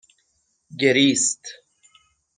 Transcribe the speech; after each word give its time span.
گریست 0.79 1.41